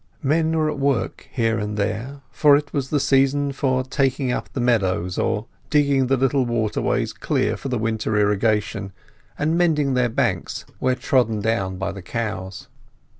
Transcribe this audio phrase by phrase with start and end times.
[0.23, 4.59] Men were at work here and there—for it was the season for "taking up" the
[4.59, 8.93] meadows, or digging the little waterways clear for the winter irrigation,
[9.37, 12.67] and mending their banks where trodden down by the cows.